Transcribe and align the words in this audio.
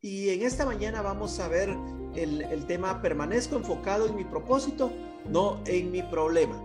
Y 0.00 0.30
en 0.30 0.42
esta 0.42 0.64
mañana 0.64 1.02
vamos 1.02 1.38
a 1.38 1.48
ver 1.48 1.76
el, 2.14 2.64
tema 2.66 3.02
permanezco 3.02 3.56
enfocado 3.56 4.06
en 4.06 4.16
mi 4.16 4.24
propósito, 4.24 4.90
no 5.28 5.58
en 5.66 5.90
mi 5.90 6.02
problema. 6.02 6.56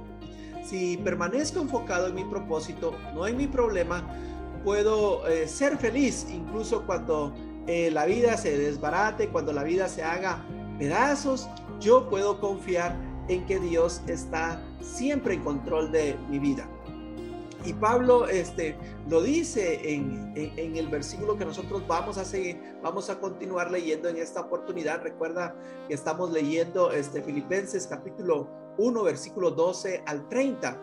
Si 0.64 0.96
permanezco 0.98 1.60
enfocado 1.60 2.08
en 2.08 2.16
mi 2.16 2.24
propósito, 2.24 2.96
no 3.14 3.28
en 3.28 3.36
mi 3.36 3.48
problema, 3.48 4.04
puedo 4.64 5.28
eh, 5.28 5.50
ser 5.50 5.78
feliz 5.78 6.28
incluso 6.34 6.86
cuando 6.86 7.34
eh, 7.68 7.92
la 7.92 8.06
vida 8.06 8.38
se 8.38 8.58
desbarate, 8.58 9.28
cuando 9.28 9.52
la 9.52 9.64
vida 9.64 9.90
se 9.90 10.04
haga 10.04 10.46
pedazos, 10.80 11.50
yo 11.82 12.10
puedo 12.10 12.40
confiar 12.40 12.96
en 13.28 13.46
que 13.46 13.60
Dios 13.60 14.02
está 14.08 14.62
siempre 14.82 15.34
en 15.34 15.44
control 15.44 15.92
de 15.92 16.16
mi 16.30 16.40
vida. 16.40 16.68
Y 17.66 17.74
Pablo 17.74 18.28
este, 18.28 18.78
lo 19.10 19.22
dice 19.24 19.96
en, 19.96 20.34
el 20.36 20.88
versículo 20.88 21.36
que 21.36 21.46
nosotros 21.46 21.86
vamos 21.88 22.18
a 22.20 22.26
seguir, 22.26 22.62
vamos 22.84 23.10
a 23.10 23.20
continuar 23.20 23.72
leyendo 23.72 24.08
en 24.08 24.18
esta 24.18 24.42
oportunidad. 24.42 25.02
Recuerda 25.02 25.56
que 25.88 25.96
estamos 25.96 26.32
leyendo 26.32 26.92
este, 26.92 27.24
Filipenses 27.24 27.88
capítulo 27.88 28.48
1, 28.78 29.04
versículo 29.04 29.50
12 29.50 30.04
al 30.06 30.30
30. 30.30 30.80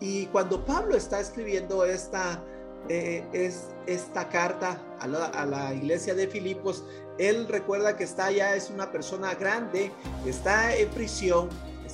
Y 0.00 0.26
cuando 0.26 0.64
Pablo 0.64 0.96
está 0.96 1.20
escribiendo 1.20 1.84
esta, 1.84 2.42
eh, 2.88 3.24
es 3.32 3.68
esta 3.86 4.28
carta 4.30 4.80
a 5.00 5.06
la, 5.06 5.74
iglesia 5.74 6.14
de 6.14 6.28
Filipos, 6.28 6.82
él 7.18 7.46
recuerda 7.46 7.94
que 7.94 8.04
está 8.04 8.30
ya, 8.32 8.56
es 8.56 8.70
una 8.70 8.90
persona 8.90 9.34
grande, 9.34 9.92
está 10.26 10.74
en 10.74 10.88
prisión, 10.90 11.50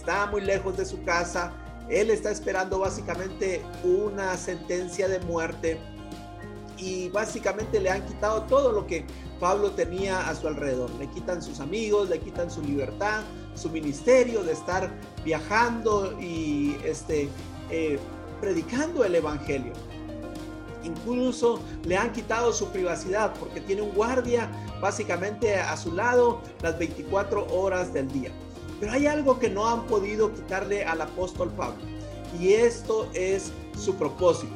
está 0.08 0.24
muy 0.24 0.40
lejos 0.40 0.74
de 0.78 0.86
su 0.86 1.02
casa, 1.02 1.52
él 1.90 2.08
está 2.08 2.30
esperando 2.30 2.78
básicamente 2.78 3.62
una 3.84 4.38
sentencia 4.38 5.06
de 5.06 5.20
muerte 5.20 5.78
y 6.78 7.10
básicamente 7.10 7.78
le 7.78 7.90
han 7.90 8.06
quitado 8.06 8.44
todo 8.44 8.72
lo 8.72 8.86
que 8.86 9.04
Pablo 9.38 9.72
tenía 9.72 10.26
a 10.26 10.34
su 10.34 10.48
alrededor. 10.48 10.88
Le 10.92 11.08
quitan 11.08 11.42
sus 11.42 11.60
amigos, 11.60 12.08
le 12.08 12.20
quitan 12.20 12.50
su 12.50 12.62
libertad, 12.62 13.20
su 13.54 13.68
ministerio 13.68 14.42
de 14.44 14.52
estar 14.52 14.90
viajando 15.26 16.18
y 16.18 16.78
este, 16.86 17.28
eh, 17.70 17.98
predicando 18.40 19.04
el 19.04 19.14
Evangelio. 19.14 19.74
Incluso 20.84 21.60
le 21.84 21.98
han 21.98 22.12
quitado 22.12 22.54
su 22.54 22.68
privacidad 22.68 23.34
porque 23.38 23.60
tiene 23.60 23.82
un 23.82 23.90
guardia 23.90 24.48
básicamente 24.80 25.56
a 25.56 25.76
su 25.76 25.92
lado 25.92 26.40
las 26.62 26.78
24 26.78 27.46
horas 27.52 27.92
del 27.92 28.10
día. 28.10 28.32
Pero 28.80 28.92
hay 28.92 29.06
algo 29.06 29.38
que 29.38 29.50
no 29.50 29.66
han 29.68 29.86
podido 29.86 30.32
quitarle 30.32 30.84
al 30.84 31.00
apóstol 31.00 31.50
Pablo 31.50 31.82
y 32.38 32.52
esto 32.52 33.08
es 33.14 33.52
su 33.76 33.94
propósito. 33.94 34.52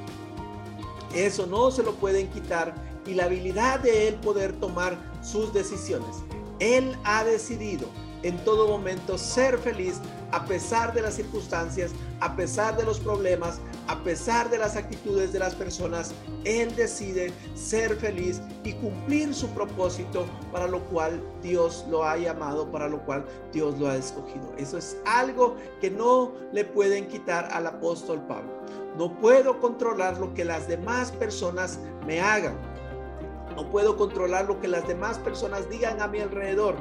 Eso 1.14 1.47
no 1.47 1.70
se 1.70 1.83
lo 1.83 1.95
pueden 1.95 2.29
quitar 2.31 2.75
y 3.06 3.14
la 3.14 3.25
habilidad 3.25 3.81
de 3.81 4.09
él 4.09 4.14
poder 4.17 4.53
tomar 4.53 4.97
sus 5.23 5.53
decisiones. 5.53 6.23
Él 6.59 6.97
ha 7.05 7.25
decidido 7.25 7.87
en 8.23 8.37
todo 8.45 8.69
momento 8.69 9.19
ser 9.19 9.59
feliz 9.59 10.01
a 10.33 10.44
pesar 10.47 10.92
de 10.94 11.02
las 11.02 11.14
circunstancias, 11.14 11.92
a 12.20 12.34
pesar 12.34 12.77
de 12.77 12.84
los 12.84 12.98
problemas, 12.98 13.61
a 13.86 14.02
pesar 14.02 14.50
de 14.50 14.58
las 14.58 14.77
actitudes 14.77 15.33
de 15.33 15.39
las 15.39 15.55
personas, 15.55 16.14
Él 16.44 16.74
decide 16.74 17.33
ser 17.55 17.97
feliz 17.97 18.41
y 18.64 18.72
cumplir 18.72 19.34
su 19.34 19.48
propósito 19.48 20.24
para 20.50 20.66
lo 20.66 20.80
cual 20.84 21.22
Dios 21.42 21.86
lo 21.91 22.05
ha 22.05 22.16
llamado, 22.16 22.70
para 22.70 22.89
lo 22.89 23.05
cual 23.05 23.24
Dios 23.52 23.78
lo 23.78 23.89
ha 23.89 23.97
escogido. 23.97 24.52
Eso 24.56 24.78
es 24.78 24.97
algo 25.05 25.56
que 25.80 25.91
no 25.91 26.33
le 26.52 26.64
pueden 26.64 27.06
quitar 27.08 27.48
al 27.52 27.67
apóstol 27.67 28.20
Pablo. 28.27 28.50
No 28.96 29.19
puedo 29.19 29.61
controlar 29.61 30.19
lo 30.19 30.33
que 30.34 30.44
las 30.44 30.67
demás 30.67 31.12
personas 31.12 31.78
me 32.06 32.20
hagan. 32.20 32.56
No 33.55 33.70
puedo 33.70 33.96
controlar 33.96 34.46
lo 34.46 34.61
que 34.61 34.69
las 34.69 34.89
demás 34.89 35.19
personas 35.19 35.69
digan 35.69 36.00
a 36.00 36.08
mi 36.08 36.20
alrededor 36.20 36.77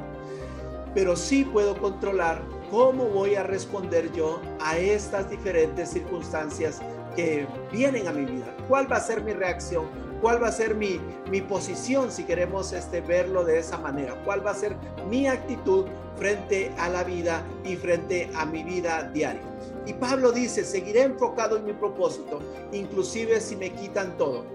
pero 0.94 1.16
sí 1.16 1.44
puedo 1.44 1.76
controlar 1.78 2.42
cómo 2.72 3.04
voy 3.04 3.34
a 3.34 3.42
responder 3.42 4.10
yo 4.12 4.40
a 4.58 4.78
estas 4.78 5.28
diferentes 5.28 5.90
circunstancias 5.90 6.80
que 7.14 7.46
vienen 7.70 8.08
a 8.08 8.12
mi 8.12 8.24
vida. 8.24 8.46
¿Cuál 8.66 8.90
va 8.90 8.96
a 8.96 9.00
ser 9.00 9.22
mi 9.22 9.34
reacción? 9.34 9.84
¿Cuál 10.22 10.42
va 10.42 10.48
a 10.48 10.52
ser 10.52 10.74
mi, 10.74 10.98
mi 11.30 11.42
posición 11.42 12.10
si 12.10 12.24
queremos 12.24 12.72
este, 12.72 13.02
verlo 13.02 13.44
de 13.44 13.58
esa 13.58 13.76
manera? 13.76 14.14
¿Cuál 14.24 14.44
va 14.44 14.52
a 14.52 14.54
ser 14.54 14.74
mi 15.10 15.28
actitud 15.28 15.84
frente 16.16 16.72
a 16.78 16.88
la 16.88 17.04
vida 17.04 17.44
y 17.62 17.76
frente 17.76 18.30
a 18.34 18.46
mi 18.46 18.64
vida 18.64 19.10
diaria? 19.12 19.42
Y 19.84 19.92
Pablo 19.92 20.32
dice, 20.32 20.64
seguiré 20.64 21.02
enfocado 21.02 21.58
en 21.58 21.66
mi 21.66 21.74
propósito, 21.74 22.40
inclusive 22.72 23.38
si 23.40 23.54
me 23.54 23.68
quitan 23.74 24.16
todo. 24.16 24.46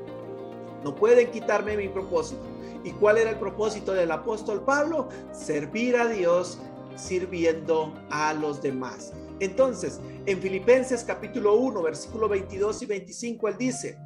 No 0.84 0.95
pueden 0.95 1.29
quitarme 1.29 1.78
mi 1.78 1.88
propósito. 1.88 2.41
¿Y 2.84 2.91
cuál 2.94 3.19
era 3.19 3.29
el 3.29 3.38
propósito 3.38 3.94
del 3.94 4.09
apóstol 4.09 4.61
Pablo? 4.61 5.09
Servir 5.34 5.97
a 5.97 6.07
Dios 6.07 6.57
sirviendo 6.97 7.94
a 8.09 8.34
los 8.34 8.62
demás. 8.62 9.13
Entonces, 9.40 10.00
en 10.25 10.41
Filipenses 10.41 11.03
capítulo 11.03 11.56
1, 11.56 11.81
versículo 11.81 12.28
22 12.28 12.81
y 12.81 12.85
25, 12.85 13.47
él 13.47 13.58
dice, 13.58 14.00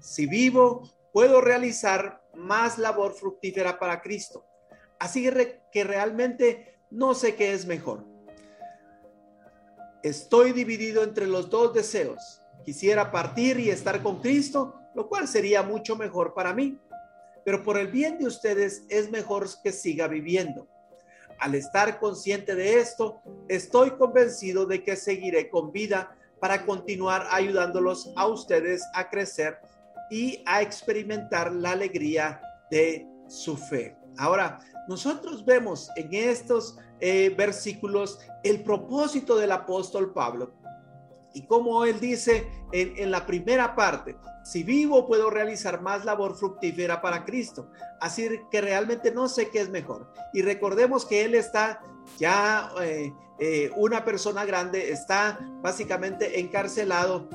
si 0.00 0.26
vivo, 0.26 0.82
puedo 1.12 1.40
realizar 1.40 2.22
más 2.34 2.78
labor 2.78 3.12
fructífera 3.12 3.78
para 3.78 4.00
Cristo. 4.00 4.44
Así 4.98 5.28
que 5.72 5.84
realmente 5.84 6.78
no 6.90 7.14
sé 7.14 7.34
qué 7.34 7.52
es 7.52 7.66
mejor. 7.66 8.04
Estoy 10.02 10.52
dividido 10.52 11.02
entre 11.02 11.26
los 11.26 11.50
dos 11.50 11.74
deseos. 11.74 12.40
Quisiera 12.64 13.10
partir 13.10 13.60
y 13.60 13.70
estar 13.70 14.02
con 14.02 14.20
Cristo, 14.20 14.74
lo 14.94 15.08
cual 15.08 15.28
sería 15.28 15.62
mucho 15.62 15.96
mejor 15.96 16.34
para 16.34 16.54
mí 16.54 16.78
pero 17.44 17.62
por 17.62 17.78
el 17.78 17.88
bien 17.88 18.18
de 18.18 18.26
ustedes 18.26 18.84
es 18.88 19.10
mejor 19.10 19.46
que 19.62 19.72
siga 19.72 20.08
viviendo. 20.08 20.68
Al 21.42 21.56
estar 21.56 21.98
consciente 21.98 22.54
de 22.54 22.78
esto, 22.78 23.20
estoy 23.48 23.90
convencido 23.96 24.64
de 24.64 24.84
que 24.84 24.94
seguiré 24.94 25.50
con 25.50 25.72
vida 25.72 26.16
para 26.38 26.64
continuar 26.64 27.26
ayudándolos 27.32 28.12
a 28.14 28.28
ustedes 28.28 28.84
a 28.94 29.10
crecer 29.10 29.58
y 30.08 30.40
a 30.46 30.62
experimentar 30.62 31.50
la 31.52 31.72
alegría 31.72 32.40
de 32.70 33.08
su 33.26 33.56
fe. 33.56 33.96
Ahora, 34.18 34.60
nosotros 34.86 35.44
vemos 35.44 35.90
en 35.96 36.14
estos 36.14 36.78
eh, 37.00 37.34
versículos 37.36 38.20
el 38.44 38.62
propósito 38.62 39.36
del 39.36 39.50
apóstol 39.50 40.12
Pablo 40.12 40.52
y 41.34 41.42
como 41.46 41.84
él 41.84 42.00
dice 42.00 42.46
en, 42.72 43.10
la 43.10 43.26
primera 43.26 43.74
parte, 43.74 44.16
si 44.44 44.62
vivo 44.62 45.06
puedo 45.06 45.30
realizar 45.30 45.80
más 45.80 46.04
labor 46.04 46.34
fructífera 46.34 47.00
para 47.00 47.24
Cristo. 47.24 47.68
Así 48.00 48.28
que 48.50 48.60
realmente 48.60 49.12
no 49.12 49.28
sé 49.28 49.50
qué 49.50 49.60
es 49.60 49.70
mejor. 49.70 50.12
Y 50.32 50.42
recordemos 50.42 51.04
que 51.04 51.24
Él 51.24 51.34
está 51.34 51.82
ya 52.18 52.70
eh, 52.82 53.12
eh, 53.38 53.70
una 53.76 54.04
persona 54.04 54.44
grande, 54.44 54.90
está 54.90 55.38
básicamente 55.60 56.40
encarcelado 56.40 57.28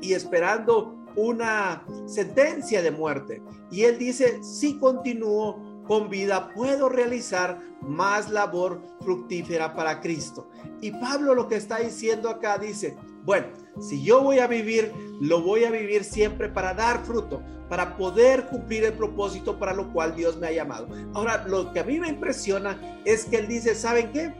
y 0.00 0.14
esperando 0.14 0.96
una 1.16 1.84
sentencia 2.06 2.82
de 2.82 2.90
muerte. 2.90 3.42
Y 3.70 3.82
Él 3.82 3.98
dice, 3.98 4.42
si 4.42 4.78
continúo 4.78 5.75
con 5.86 6.08
vida, 6.08 6.52
puedo 6.54 6.88
realizar 6.88 7.60
más 7.80 8.30
labor 8.30 8.80
fructífera 9.00 9.74
para 9.74 10.00
Cristo. 10.00 10.48
Y 10.80 10.90
Pablo 10.92 11.34
lo 11.34 11.48
que 11.48 11.56
está 11.56 11.78
diciendo 11.78 12.28
acá 12.28 12.58
dice, 12.58 12.96
bueno, 13.24 13.48
si 13.80 14.02
yo 14.02 14.22
voy 14.22 14.38
a 14.38 14.46
vivir, 14.46 14.92
lo 15.20 15.42
voy 15.42 15.64
a 15.64 15.70
vivir 15.70 16.04
siempre 16.04 16.48
para 16.48 16.74
dar 16.74 17.04
fruto, 17.04 17.42
para 17.68 17.96
poder 17.96 18.46
cumplir 18.46 18.84
el 18.84 18.92
propósito 18.92 19.58
para 19.58 19.74
lo 19.74 19.92
cual 19.92 20.14
Dios 20.14 20.36
me 20.36 20.46
ha 20.46 20.52
llamado. 20.52 20.88
Ahora, 21.14 21.44
lo 21.46 21.72
que 21.72 21.80
a 21.80 21.84
mí 21.84 21.98
me 21.98 22.08
impresiona 22.08 23.00
es 23.04 23.24
que 23.24 23.38
Él 23.38 23.48
dice, 23.48 23.74
¿saben 23.74 24.12
qué? 24.12 24.32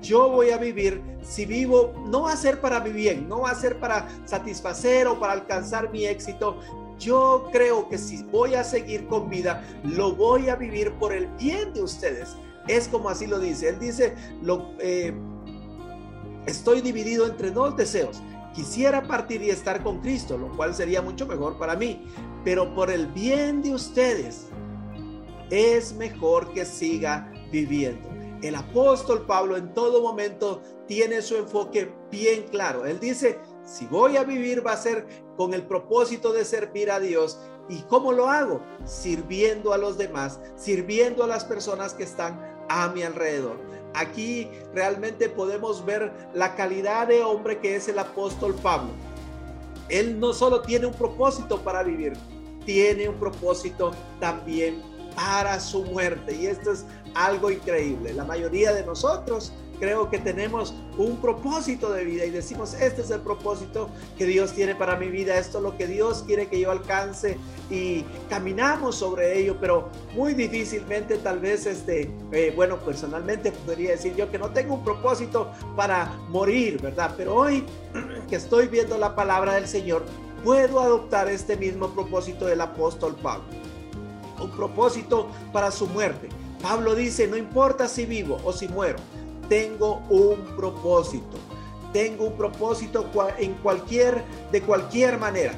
Yo 0.00 0.30
voy 0.30 0.50
a 0.50 0.56
vivir, 0.56 1.02
si 1.22 1.44
vivo, 1.44 1.92
no 2.06 2.22
va 2.22 2.32
a 2.32 2.36
ser 2.36 2.60
para 2.60 2.80
mi 2.80 2.90
bien, 2.90 3.28
no 3.28 3.42
va 3.42 3.50
a 3.50 3.54
ser 3.54 3.78
para 3.78 4.08
satisfacer 4.24 5.06
o 5.06 5.20
para 5.20 5.34
alcanzar 5.34 5.90
mi 5.90 6.06
éxito. 6.06 6.58
Yo 7.00 7.48
creo 7.50 7.88
que 7.88 7.96
si 7.96 8.22
voy 8.24 8.54
a 8.54 8.62
seguir 8.62 9.06
con 9.06 9.30
vida, 9.30 9.64
lo 9.82 10.14
voy 10.14 10.50
a 10.50 10.56
vivir 10.56 10.92
por 10.92 11.12
el 11.12 11.26
bien 11.38 11.72
de 11.72 11.82
ustedes. 11.82 12.36
Es 12.68 12.88
como 12.88 13.08
así 13.08 13.26
lo 13.26 13.40
dice. 13.40 13.70
Él 13.70 13.78
dice, 13.78 14.14
lo, 14.42 14.74
eh, 14.78 15.14
estoy 16.46 16.82
dividido 16.82 17.26
entre 17.26 17.50
dos 17.50 17.74
deseos. 17.76 18.22
Quisiera 18.54 19.02
partir 19.02 19.42
y 19.42 19.50
estar 19.50 19.82
con 19.82 20.00
Cristo, 20.00 20.36
lo 20.36 20.54
cual 20.56 20.74
sería 20.74 21.00
mucho 21.00 21.26
mejor 21.26 21.58
para 21.58 21.74
mí, 21.74 22.04
pero 22.44 22.74
por 22.74 22.90
el 22.90 23.06
bien 23.06 23.62
de 23.62 23.74
ustedes 23.74 24.48
es 25.50 25.94
mejor 25.94 26.52
que 26.52 26.64
siga 26.64 27.32
viviendo. 27.50 28.08
El 28.42 28.54
apóstol 28.54 29.24
Pablo 29.26 29.56
en 29.56 29.72
todo 29.72 30.02
momento 30.02 30.62
tiene 30.86 31.22
su 31.22 31.36
enfoque 31.36 31.92
bien 32.10 32.44
claro. 32.50 32.86
Él 32.86 32.98
dice, 32.98 33.38
si 33.70 33.86
voy 33.86 34.16
a 34.16 34.24
vivir 34.24 34.66
va 34.66 34.72
a 34.72 34.76
ser 34.76 35.06
con 35.36 35.54
el 35.54 35.62
propósito 35.62 36.32
de 36.32 36.44
servir 36.44 36.90
a 36.90 36.98
Dios. 36.98 37.38
¿Y 37.68 37.82
cómo 37.82 38.10
lo 38.10 38.28
hago? 38.28 38.60
Sirviendo 38.84 39.72
a 39.72 39.78
los 39.78 39.96
demás, 39.96 40.40
sirviendo 40.56 41.22
a 41.22 41.28
las 41.28 41.44
personas 41.44 41.94
que 41.94 42.02
están 42.02 42.66
a 42.68 42.88
mi 42.88 43.02
alrededor. 43.02 43.58
Aquí 43.94 44.50
realmente 44.74 45.28
podemos 45.28 45.84
ver 45.84 46.12
la 46.34 46.56
calidad 46.56 47.06
de 47.06 47.22
hombre 47.22 47.60
que 47.60 47.76
es 47.76 47.86
el 47.86 48.00
apóstol 48.00 48.56
Pablo. 48.56 48.90
Él 49.88 50.18
no 50.18 50.32
solo 50.32 50.62
tiene 50.62 50.86
un 50.86 50.94
propósito 50.94 51.60
para 51.60 51.84
vivir, 51.84 52.14
tiene 52.64 53.08
un 53.08 53.20
propósito 53.20 53.92
también 54.18 54.82
para 55.14 55.60
su 55.60 55.84
muerte. 55.84 56.34
Y 56.34 56.46
esto 56.46 56.72
es 56.72 56.86
algo 57.14 57.52
increíble. 57.52 58.14
La 58.14 58.24
mayoría 58.24 58.72
de 58.72 58.84
nosotros 58.84 59.52
creo 59.80 60.10
que 60.10 60.18
tenemos 60.18 60.74
un 60.98 61.16
propósito 61.16 61.90
de 61.90 62.04
vida 62.04 62.26
y 62.26 62.30
decimos, 62.30 62.74
este 62.74 63.00
es 63.00 63.10
el 63.10 63.20
propósito 63.20 63.88
que 64.18 64.26
Dios 64.26 64.52
tiene 64.52 64.74
para 64.74 64.96
mi 64.96 65.08
vida, 65.08 65.38
esto 65.38 65.58
es 65.58 65.64
lo 65.64 65.76
que 65.76 65.86
Dios 65.86 66.22
quiere 66.26 66.46
que 66.48 66.60
yo 66.60 66.70
alcance 66.70 67.38
y 67.70 68.02
caminamos 68.28 68.96
sobre 68.96 69.40
ello, 69.40 69.56
pero 69.58 69.88
muy 70.14 70.34
difícilmente 70.34 71.16
tal 71.16 71.40
vez, 71.40 71.64
este, 71.66 72.14
eh, 72.30 72.52
bueno, 72.54 72.78
personalmente 72.78 73.50
podría 73.52 73.92
decir 73.92 74.14
yo 74.14 74.30
que 74.30 74.38
no 74.38 74.50
tengo 74.50 74.74
un 74.74 74.84
propósito 74.84 75.50
para 75.74 76.12
morir, 76.28 76.80
¿verdad? 76.82 77.14
Pero 77.16 77.34
hoy 77.34 77.64
que 78.28 78.36
estoy 78.36 78.68
viendo 78.68 78.98
la 78.98 79.16
palabra 79.16 79.54
del 79.54 79.66
Señor, 79.66 80.04
puedo 80.44 80.80
adoptar 80.80 81.28
este 81.28 81.56
mismo 81.56 81.88
propósito 81.88 82.44
del 82.44 82.60
apóstol 82.60 83.16
Pablo, 83.22 83.44
un 84.40 84.50
propósito 84.50 85.28
para 85.52 85.70
su 85.70 85.86
muerte. 85.86 86.28
Pablo 86.60 86.94
dice, 86.94 87.26
no 87.26 87.38
importa 87.38 87.88
si 87.88 88.04
vivo 88.04 88.38
o 88.44 88.52
si 88.52 88.68
muero, 88.68 88.98
tengo 89.50 90.04
un 90.08 90.56
propósito. 90.56 91.36
Tengo 91.92 92.26
un 92.28 92.36
propósito 92.36 93.10
en 93.36 93.54
cualquier, 93.54 94.22
de 94.52 94.62
cualquier 94.62 95.18
manera. 95.18 95.52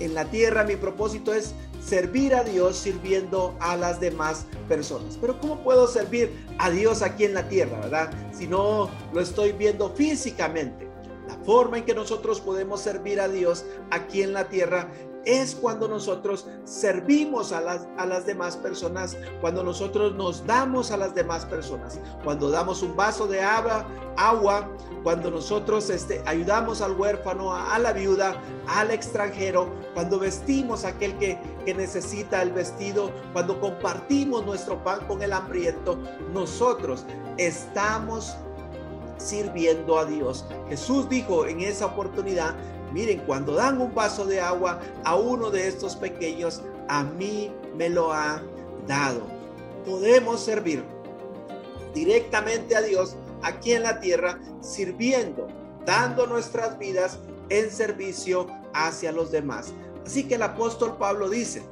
En 0.00 0.14
la 0.14 0.26
tierra 0.26 0.62
mi 0.64 0.76
propósito 0.76 1.32
es 1.32 1.54
servir 1.82 2.34
a 2.34 2.44
Dios 2.44 2.76
sirviendo 2.76 3.56
a 3.58 3.74
las 3.74 4.00
demás 4.00 4.44
personas. 4.68 5.16
Pero 5.18 5.40
¿cómo 5.40 5.64
puedo 5.64 5.88
servir 5.88 6.46
a 6.58 6.70
Dios 6.70 7.00
aquí 7.00 7.24
en 7.24 7.32
la 7.32 7.48
tierra, 7.48 7.80
verdad? 7.80 8.10
Si 8.32 8.46
no 8.46 8.90
lo 9.14 9.20
estoy 9.20 9.52
viendo 9.52 9.88
físicamente. 9.94 10.86
La 11.26 11.36
forma 11.36 11.78
en 11.78 11.84
que 11.84 11.94
nosotros 11.94 12.40
podemos 12.42 12.82
servir 12.82 13.18
a 13.18 13.28
Dios 13.28 13.64
aquí 13.90 14.20
en 14.20 14.34
la 14.34 14.50
tierra 14.50 14.92
es 15.28 15.54
cuando 15.54 15.88
nosotros 15.88 16.46
servimos 16.64 17.52
a 17.52 17.60
las, 17.60 17.86
a 17.98 18.06
las 18.06 18.24
demás 18.24 18.56
personas, 18.56 19.14
cuando 19.42 19.62
nosotros 19.62 20.14
nos 20.14 20.46
damos 20.46 20.90
a 20.90 20.96
las 20.96 21.14
demás 21.14 21.44
personas, 21.44 22.00
cuando 22.24 22.50
damos 22.50 22.82
un 22.82 22.96
vaso 22.96 23.26
de 23.26 23.42
agua, 23.42 23.86
agua 24.16 24.70
cuando 25.02 25.30
nosotros 25.30 25.90
este, 25.90 26.22
ayudamos 26.24 26.80
al 26.80 26.92
huérfano, 26.92 27.54
a, 27.54 27.78
la 27.78 27.92
viuda, 27.92 28.40
al 28.68 28.90
extranjero, 28.90 29.68
cuando 29.92 30.18
vestimos 30.18 30.86
a 30.86 30.88
aquel 30.88 31.16
que, 31.18 31.38
que 31.66 31.74
necesita 31.74 32.40
el 32.40 32.52
vestido, 32.52 33.12
cuando 33.34 33.60
compartimos 33.60 34.46
nuestro 34.46 34.82
pan 34.82 35.06
con 35.06 35.22
el 35.22 35.34
hambriento, 35.34 35.98
nosotros 36.32 37.04
estamos 37.36 38.34
sirviendo 39.18 39.98
a 39.98 40.06
Dios. 40.06 40.46
Jesús 40.70 41.06
dijo 41.10 41.44
en 41.44 41.60
esa 41.60 41.84
oportunidad, 41.84 42.54
Miren, 42.92 43.20
cuando 43.20 43.54
dan 43.54 43.80
un 43.80 43.94
vaso 43.94 44.24
de 44.24 44.40
agua 44.40 44.80
a 45.04 45.16
uno 45.16 45.50
de 45.50 45.68
estos 45.68 45.96
pequeños, 45.96 46.62
a 46.88 47.04
mí 47.04 47.52
me 47.76 47.88
lo 47.88 48.12
ha 48.12 48.42
dado. 48.86 49.22
Podemos 49.84 50.40
servir 50.40 50.84
directamente 51.94 52.76
a 52.76 52.82
Dios 52.82 53.16
aquí 53.42 53.72
en 53.72 53.82
la 53.82 54.00
tierra, 54.00 54.40
sirviendo, 54.60 55.46
dando 55.84 56.26
nuestras 56.26 56.78
vidas 56.78 57.18
en 57.50 57.70
servicio 57.70 58.46
hacia 58.74 59.12
los 59.12 59.30
demás. 59.30 59.72
Así 60.04 60.24
que 60.24 60.36
el 60.36 60.42
apóstol 60.42 60.96
Pablo 60.96 61.28
dice, 61.28 61.62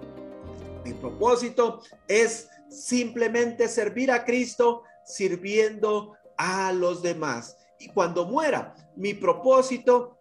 mi 0.84 0.92
propósito 0.92 1.80
es 2.06 2.48
simplemente 2.68 3.68
servir 3.68 4.10
a 4.10 4.24
Cristo 4.24 4.82
sirviendo 5.04 6.14
a 6.36 6.72
los 6.72 7.02
demás. 7.02 7.56
Y 7.78 7.88
cuando 7.88 8.26
muera, 8.26 8.74
mi 8.96 9.14
propósito 9.14 10.15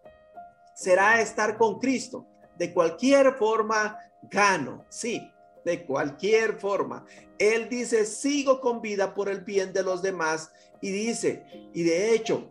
será 0.76 1.22
estar 1.22 1.56
con 1.56 1.78
Cristo. 1.78 2.26
De 2.56 2.72
cualquier 2.72 3.34
forma, 3.34 3.98
gano. 4.30 4.84
Sí, 4.90 5.32
de 5.64 5.84
cualquier 5.84 6.58
forma. 6.58 7.04
Él 7.38 7.68
dice, 7.68 8.04
sigo 8.04 8.60
con 8.60 8.82
vida 8.82 9.14
por 9.14 9.28
el 9.28 9.40
bien 9.40 9.72
de 9.72 9.82
los 9.82 10.02
demás. 10.02 10.52
Y 10.82 10.90
dice, 10.90 11.46
y 11.72 11.82
de 11.82 12.14
hecho, 12.14 12.50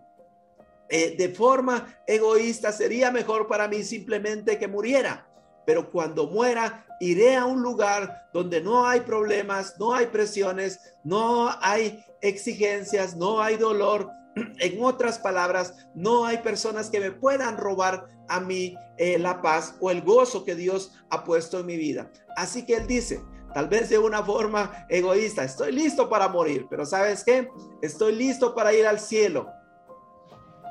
eh, 0.90 1.16
de 1.16 1.30
forma 1.30 1.96
egoísta 2.08 2.72
sería 2.72 3.12
mejor 3.12 3.48
para 3.48 3.68
mí 3.68 3.84
simplemente 3.84 4.58
que 4.58 4.68
muriera. 4.68 5.28
Pero 5.66 5.92
cuando 5.92 6.28
muera, 6.28 6.86
iré 7.00 7.36
a 7.36 7.46
un 7.46 7.62
lugar 7.62 8.30
donde 8.34 8.60
no 8.60 8.88
hay 8.88 9.02
problemas, 9.02 9.76
no 9.80 9.94
hay 9.94 10.08
presiones, 10.08 10.80
no 11.04 11.52
hay 11.62 12.04
exigencias, 12.22 13.16
no 13.16 13.42
hay 13.42 13.58
dolor, 13.58 14.10
en 14.36 14.84
otras 14.84 15.20
palabras, 15.20 15.74
no 15.94 16.26
hay 16.26 16.40
personas 16.40 16.90
que 16.90 17.00
me 17.00 17.12
puedan 17.12 17.58
robar 17.58 18.08
a 18.28 18.40
mí 18.40 18.76
eh, 18.98 19.18
la 19.18 19.42
paz 19.42 19.76
o 19.80 19.92
el 19.92 20.02
gozo 20.02 20.44
que 20.44 20.56
Dios 20.56 20.92
ha 21.10 21.24
puesto 21.24 21.60
en 21.60 21.66
mi 21.66 21.78
vida. 21.78 22.12
Así 22.36 22.66
que 22.66 22.76
Él 22.76 22.88
dice, 22.88 23.24
tal 23.54 23.68
vez 23.68 23.90
de 23.90 23.98
una 23.98 24.24
forma 24.24 24.86
egoísta, 24.90 25.44
estoy 25.44 25.72
listo 25.72 26.10
para 26.10 26.28
morir, 26.28 26.68
pero 26.70 26.86
¿sabes 26.86 27.24
qué? 27.24 27.50
Estoy 27.82 28.16
listo 28.16 28.54
para 28.54 28.74
ir 28.74 28.86
al 28.86 29.00
cielo. 29.00 29.48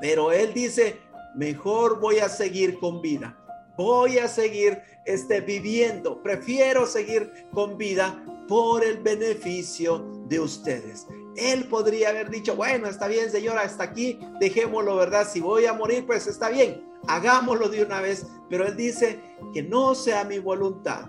Pero 0.01 0.31
Él 0.31 0.53
dice, 0.53 0.99
mejor 1.35 1.99
voy 1.99 2.19
a 2.19 2.29
seguir 2.29 2.79
con 2.79 3.01
vida. 3.01 3.41
Voy 3.77 4.19
a 4.19 4.27
seguir 4.27 4.81
este, 5.05 5.41
viviendo. 5.41 6.21
Prefiero 6.23 6.85
seguir 6.85 7.31
con 7.51 7.77
vida 7.77 8.23
por 8.47 8.83
el 8.83 8.97
beneficio 8.97 9.99
de 10.27 10.39
ustedes. 10.39 11.07
Él 11.35 11.65
podría 11.65 12.09
haber 12.09 12.29
dicho, 12.29 12.55
bueno, 12.55 12.87
está 12.87 13.07
bien, 13.07 13.29
señora, 13.29 13.61
hasta 13.61 13.83
aquí, 13.83 14.19
dejémoslo, 14.39 14.95
¿verdad? 14.95 15.27
Si 15.29 15.39
voy 15.41 15.65
a 15.65 15.73
morir, 15.73 16.05
pues 16.05 16.27
está 16.27 16.49
bien, 16.49 16.83
hagámoslo 17.07 17.69
de 17.69 17.83
una 17.83 18.01
vez. 18.01 18.25
Pero 18.49 18.65
Él 18.65 18.75
dice 18.75 19.19
que 19.53 19.63
no 19.63 19.95
sea 19.95 20.23
mi 20.23 20.39
voluntad, 20.39 21.07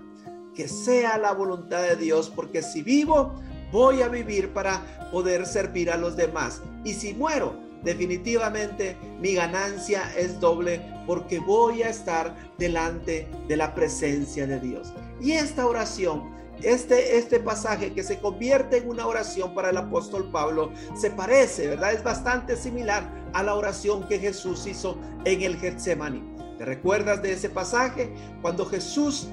que 0.53 0.67
sea 0.67 1.17
la 1.17 1.33
voluntad 1.33 1.81
de 1.83 1.95
Dios, 1.95 2.29
porque 2.29 2.61
si 2.61 2.81
vivo, 2.81 3.35
voy 3.71 4.01
a 4.01 4.09
vivir 4.09 4.53
para 4.53 5.09
poder 5.11 5.45
servir 5.45 5.89
a 5.91 5.97
los 5.97 6.15
demás. 6.15 6.61
Y 6.83 6.93
si 6.93 7.13
muero, 7.13 7.55
definitivamente 7.83 8.97
mi 9.19 9.33
ganancia 9.33 10.11
es 10.17 10.39
doble 10.39 10.81
porque 11.05 11.39
voy 11.39 11.83
a 11.83 11.89
estar 11.89 12.35
delante 12.57 13.27
de 13.47 13.55
la 13.55 13.73
presencia 13.73 14.45
de 14.45 14.59
Dios. 14.59 14.93
Y 15.21 15.33
esta 15.33 15.65
oración 15.65 16.36
este, 16.61 17.17
este 17.17 17.39
pasaje 17.39 17.93
que 17.93 18.03
se 18.03 18.19
convierte 18.19 18.77
en 18.77 18.89
una 18.89 19.07
oración 19.07 19.53
para 19.53 19.69
el 19.69 19.77
apóstol 19.77 20.29
Pablo 20.31 20.71
se 20.95 21.11
parece, 21.11 21.67
¿verdad? 21.67 21.93
Es 21.93 22.03
bastante 22.03 22.55
similar 22.55 23.09
a 23.33 23.43
la 23.43 23.55
oración 23.55 24.07
que 24.07 24.19
Jesús 24.19 24.65
hizo 24.65 24.97
en 25.25 25.41
el 25.41 25.57
Getsemaní. 25.57 26.23
¿Te 26.57 26.65
recuerdas 26.65 27.21
de 27.21 27.33
ese 27.33 27.49
pasaje? 27.49 28.11
Cuando 28.41 28.65
Jesús 28.65 29.27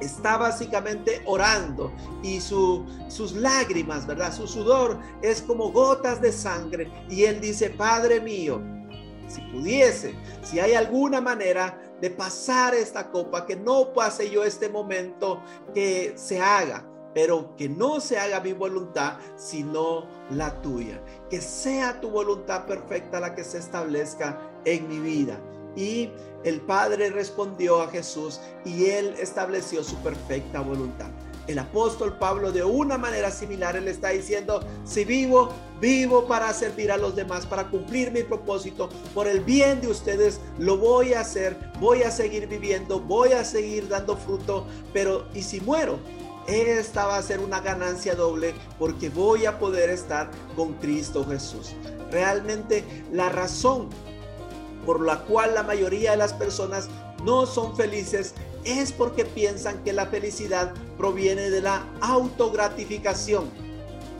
está 0.00 0.36
básicamente 0.36 1.22
orando 1.26 1.92
y 2.22 2.40
su, 2.40 2.84
sus 3.08 3.32
lágrimas, 3.32 4.06
¿verdad? 4.06 4.32
Su 4.34 4.46
sudor 4.46 4.98
es 5.22 5.40
como 5.42 5.70
gotas 5.70 6.20
de 6.20 6.32
sangre 6.32 6.90
y 7.08 7.24
él 7.24 7.40
dice, 7.40 7.70
Padre 7.70 8.20
mío, 8.20 8.60
si 9.28 9.40
pudiese, 9.52 10.14
si 10.42 10.60
hay 10.60 10.74
alguna 10.74 11.20
manera 11.20 11.80
de 12.04 12.10
pasar 12.10 12.74
esta 12.74 13.10
copa, 13.10 13.46
que 13.46 13.56
no 13.56 13.94
pase 13.94 14.28
yo 14.28 14.44
este 14.44 14.68
momento, 14.68 15.42
que 15.72 16.12
se 16.16 16.38
haga, 16.38 16.86
pero 17.14 17.56
que 17.56 17.66
no 17.66 17.98
se 17.98 18.18
haga 18.18 18.40
mi 18.40 18.52
voluntad, 18.52 19.16
sino 19.36 20.06
la 20.28 20.60
tuya. 20.60 21.00
Que 21.30 21.40
sea 21.40 22.02
tu 22.02 22.10
voluntad 22.10 22.66
perfecta 22.66 23.20
la 23.20 23.34
que 23.34 23.42
se 23.42 23.56
establezca 23.56 24.38
en 24.66 24.86
mi 24.86 24.98
vida. 24.98 25.40
Y 25.76 26.10
el 26.44 26.60
Padre 26.60 27.08
respondió 27.08 27.80
a 27.80 27.88
Jesús 27.88 28.38
y 28.66 28.90
él 28.90 29.14
estableció 29.18 29.82
su 29.82 29.96
perfecta 30.02 30.60
voluntad. 30.60 31.08
El 31.46 31.58
apóstol 31.58 32.16
Pablo 32.18 32.52
de 32.52 32.64
una 32.64 32.96
manera 32.96 33.30
similar, 33.30 33.76
él 33.76 33.88
está 33.88 34.10
diciendo, 34.10 34.60
si 34.84 35.04
vivo, 35.04 35.50
vivo 35.80 36.26
para 36.26 36.52
servir 36.54 36.90
a 36.90 36.96
los 36.96 37.14
demás, 37.14 37.46
para 37.46 37.68
cumplir 37.68 38.10
mi 38.12 38.22
propósito, 38.22 38.88
por 39.12 39.26
el 39.26 39.40
bien 39.40 39.80
de 39.80 39.88
ustedes, 39.88 40.40
lo 40.58 40.78
voy 40.78 41.12
a 41.14 41.20
hacer, 41.20 41.56
voy 41.80 42.02
a 42.02 42.10
seguir 42.10 42.46
viviendo, 42.46 43.00
voy 43.00 43.32
a 43.32 43.44
seguir 43.44 43.88
dando 43.88 44.16
fruto, 44.16 44.66
pero 44.92 45.26
¿y 45.34 45.42
si 45.42 45.60
muero? 45.60 45.98
Esta 46.46 47.06
va 47.06 47.16
a 47.16 47.22
ser 47.22 47.40
una 47.40 47.60
ganancia 47.60 48.14
doble 48.14 48.54
porque 48.78 49.08
voy 49.08 49.46
a 49.46 49.58
poder 49.58 49.88
estar 49.88 50.30
con 50.56 50.74
Cristo 50.74 51.24
Jesús. 51.26 51.72
Realmente 52.10 52.84
la 53.12 53.30
razón 53.30 53.88
por 54.84 55.00
la 55.00 55.20
cual 55.20 55.54
la 55.54 55.62
mayoría 55.62 56.10
de 56.10 56.16
las 56.18 56.34
personas 56.34 56.88
no 57.24 57.46
son 57.46 57.74
felices 57.74 58.34
es 58.64 58.92
porque 58.92 59.24
piensan 59.24 59.82
que 59.84 59.92
la 59.92 60.06
felicidad 60.06 60.72
proviene 60.96 61.50
de 61.50 61.60
la 61.60 61.86
autogratificación. 62.00 63.64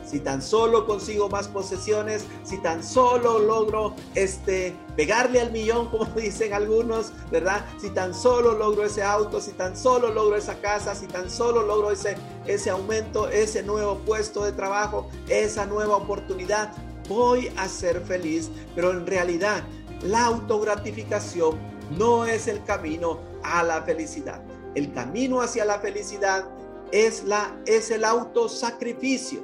Si 0.06 0.20
tan 0.20 0.42
solo 0.42 0.86
consigo 0.86 1.28
más 1.28 1.48
posesiones, 1.48 2.26
si 2.44 2.58
tan 2.58 2.84
solo 2.84 3.38
logro 3.38 3.94
este 4.14 4.76
pegarle 4.96 5.40
al 5.40 5.50
millón 5.50 5.88
como 5.90 6.04
dicen 6.04 6.52
algunos, 6.52 7.12
¿verdad? 7.30 7.64
Si 7.80 7.90
tan 7.90 8.14
solo 8.14 8.52
logro 8.52 8.84
ese 8.84 9.02
auto, 9.02 9.40
si 9.40 9.52
tan 9.52 9.76
solo 9.76 10.12
logro 10.12 10.36
esa 10.36 10.60
casa, 10.60 10.94
si 10.94 11.06
tan 11.06 11.30
solo 11.30 11.62
logro 11.62 11.90
ese 11.90 12.70
aumento, 12.70 13.28
ese 13.28 13.62
nuevo 13.62 13.98
puesto 14.00 14.44
de 14.44 14.52
trabajo, 14.52 15.08
esa 15.28 15.66
nueva 15.66 15.96
oportunidad, 15.96 16.72
voy 17.08 17.50
a 17.56 17.68
ser 17.68 18.00
feliz, 18.02 18.50
pero 18.74 18.90
en 18.90 19.06
realidad 19.06 19.64
la 20.02 20.26
autogratificación 20.26 21.73
no 21.90 22.24
es 22.24 22.48
el 22.48 22.62
camino 22.64 23.18
a 23.42 23.62
la 23.62 23.82
felicidad. 23.82 24.42
El 24.74 24.92
camino 24.92 25.40
hacia 25.40 25.64
la 25.64 25.78
felicidad 25.78 26.46
es, 26.90 27.24
la, 27.24 27.56
es 27.66 27.90
el 27.90 28.04
autosacrificio, 28.04 29.40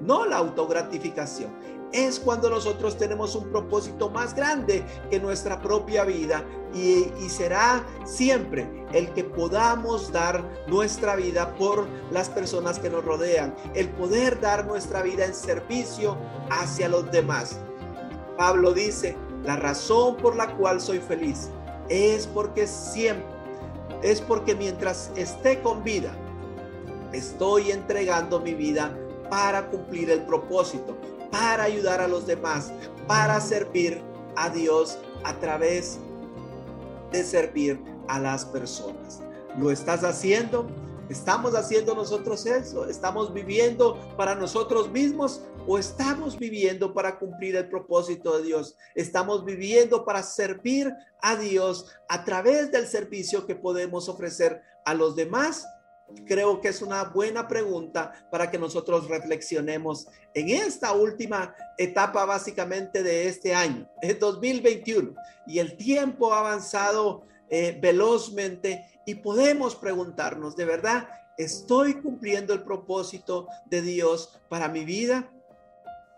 no 0.00 0.26
la 0.26 0.38
autogratificación. 0.38 1.52
Es 1.92 2.18
cuando 2.18 2.50
nosotros 2.50 2.98
tenemos 2.98 3.36
un 3.36 3.50
propósito 3.50 4.10
más 4.10 4.34
grande 4.34 4.84
que 5.10 5.20
nuestra 5.20 5.62
propia 5.62 6.02
vida 6.04 6.44
y, 6.74 7.12
y 7.20 7.28
será 7.28 7.86
siempre 8.04 8.68
el 8.92 9.12
que 9.12 9.22
podamos 9.22 10.10
dar 10.10 10.42
nuestra 10.66 11.14
vida 11.14 11.54
por 11.54 11.86
las 12.10 12.28
personas 12.28 12.80
que 12.80 12.90
nos 12.90 13.04
rodean, 13.04 13.54
el 13.74 13.90
poder 13.90 14.40
dar 14.40 14.66
nuestra 14.66 15.02
vida 15.02 15.24
en 15.24 15.34
servicio 15.34 16.16
hacia 16.50 16.88
los 16.88 17.08
demás. 17.12 17.60
Pablo 18.36 18.72
dice, 18.72 19.16
la 19.44 19.54
razón 19.54 20.16
por 20.16 20.34
la 20.34 20.56
cual 20.56 20.80
soy 20.80 20.98
feliz 20.98 21.50
es 21.88 22.26
porque 22.26 22.66
siempre, 22.66 23.26
es 24.02 24.20
porque 24.20 24.54
mientras 24.54 25.10
esté 25.16 25.60
con 25.60 25.82
vida, 25.84 26.14
estoy 27.12 27.70
entregando 27.70 28.40
mi 28.40 28.54
vida 28.54 28.96
para 29.30 29.70
cumplir 29.70 30.10
el 30.10 30.22
propósito, 30.22 30.96
para 31.30 31.64
ayudar 31.64 32.00
a 32.00 32.08
los 32.08 32.26
demás, 32.26 32.72
para 33.06 33.40
servir 33.40 34.00
a 34.36 34.48
Dios 34.50 34.98
a 35.24 35.34
través 35.34 35.98
de 37.12 37.22
servir 37.22 37.80
a 38.08 38.18
las 38.18 38.44
personas. 38.44 39.22
¿Lo 39.58 39.70
estás 39.70 40.04
haciendo? 40.04 40.66
¿Estamos 41.08 41.54
haciendo 41.54 41.94
nosotros 41.94 42.46
eso? 42.46 42.88
¿Estamos 42.88 43.32
viviendo 43.34 43.98
para 44.16 44.34
nosotros 44.34 44.90
mismos 44.90 45.42
o 45.66 45.78
estamos 45.78 46.38
viviendo 46.38 46.94
para 46.94 47.18
cumplir 47.18 47.56
el 47.56 47.68
propósito 47.68 48.38
de 48.38 48.44
Dios? 48.44 48.76
¿Estamos 48.94 49.44
viviendo 49.44 50.04
para 50.04 50.22
servir 50.22 50.94
a 51.20 51.36
Dios 51.36 51.90
a 52.08 52.24
través 52.24 52.72
del 52.72 52.86
servicio 52.86 53.46
que 53.46 53.54
podemos 53.54 54.08
ofrecer 54.08 54.62
a 54.86 54.94
los 54.94 55.14
demás? 55.14 55.66
Creo 56.26 56.60
que 56.60 56.68
es 56.68 56.80
una 56.80 57.04
buena 57.04 57.48
pregunta 57.48 58.26
para 58.30 58.50
que 58.50 58.58
nosotros 58.58 59.06
reflexionemos 59.08 60.06
en 60.32 60.48
esta 60.50 60.92
última 60.92 61.54
etapa 61.76 62.24
básicamente 62.24 63.02
de 63.02 63.28
este 63.28 63.54
año, 63.54 63.88
es 64.00 64.18
2021, 64.18 65.14
y 65.46 65.58
el 65.58 65.76
tiempo 65.76 66.32
ha 66.32 66.40
avanzado 66.40 67.24
eh, 67.50 67.78
velozmente 67.80 68.84
y 69.06 69.16
podemos 69.16 69.74
preguntarnos, 69.74 70.56
¿de 70.56 70.64
verdad 70.64 71.08
estoy 71.36 71.94
cumpliendo 71.94 72.54
el 72.54 72.62
propósito 72.62 73.48
de 73.66 73.82
Dios 73.82 74.40
para 74.48 74.68
mi 74.68 74.84
vida? 74.84 75.30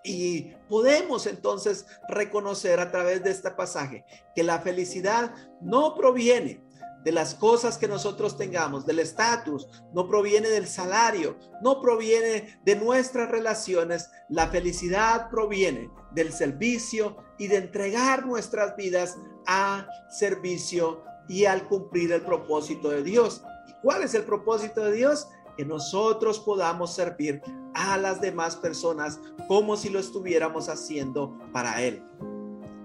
Y 0.04 0.52
podemos 0.68 1.26
entonces 1.26 1.86
reconocer 2.08 2.78
a 2.78 2.92
través 2.92 3.24
de 3.24 3.30
este 3.30 3.50
pasaje 3.50 4.04
que 4.34 4.44
la 4.44 4.60
felicidad 4.60 5.34
no 5.60 5.96
proviene 5.96 6.64
de 7.06 7.12
las 7.12 7.36
cosas 7.36 7.78
que 7.78 7.86
nosotros 7.86 8.36
tengamos, 8.36 8.84
del 8.84 8.98
estatus, 8.98 9.68
no 9.94 10.08
proviene 10.08 10.48
del 10.48 10.66
salario, 10.66 11.36
no 11.62 11.80
proviene 11.80 12.58
de 12.64 12.74
nuestras 12.74 13.30
relaciones. 13.30 14.10
La 14.28 14.48
felicidad 14.48 15.30
proviene 15.30 15.88
del 16.10 16.32
servicio 16.32 17.16
y 17.38 17.46
de 17.46 17.58
entregar 17.58 18.26
nuestras 18.26 18.74
vidas 18.74 19.16
a 19.46 19.86
servicio 20.10 21.04
y 21.28 21.44
al 21.44 21.66
cumplir 21.68 22.12
el 22.12 22.22
propósito 22.22 22.90
de 22.90 23.02
Dios. 23.02 23.42
¿Y 23.68 23.72
cuál 23.82 24.02
es 24.02 24.14
el 24.14 24.24
propósito 24.24 24.84
de 24.84 24.92
Dios? 24.92 25.28
Que 25.56 25.64
nosotros 25.64 26.38
podamos 26.40 26.94
servir 26.94 27.42
a 27.74 27.96
las 27.96 28.20
demás 28.20 28.56
personas 28.56 29.20
como 29.48 29.76
si 29.76 29.88
lo 29.88 29.98
estuviéramos 29.98 30.68
haciendo 30.68 31.38
para 31.52 31.82
Él. 31.82 32.02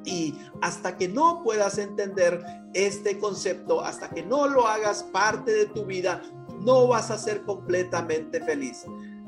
Y 0.04 0.36
hasta 0.62 0.98
que 0.98 1.08
no 1.08 1.44
puedas 1.44 1.78
entender 1.78 2.44
este 2.74 3.20
concepto, 3.20 3.82
hasta 3.82 4.10
que 4.10 4.24
no 4.24 4.48
lo 4.48 4.68
hagas 4.68 5.04
parte 5.04 5.52
de 5.52 5.66
tu 5.68 5.86
vida, 5.86 6.22
no 6.60 6.88
vas 6.88 7.12
a 7.12 7.18
ser 7.18 7.44
completamente 7.44 8.42
feliz. 8.42 8.86